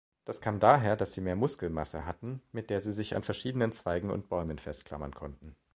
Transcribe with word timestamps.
Das 0.25 0.41
kam 0.41 0.59
daher, 0.59 0.95
dass 0.95 1.13
sie 1.13 1.21
mehr 1.21 1.35
Muskelmasse 1.35 2.07
hatten, 2.07 2.41
mit 2.51 2.71
der 2.71 2.81
sie 2.81 2.91
sich 2.91 3.15
an 3.15 3.21
verschiedenen 3.21 3.71
Zweigen 3.71 4.09
und 4.09 4.29
Bäumen 4.29 4.57
festklammern 4.57 5.13
konnten. 5.13 5.55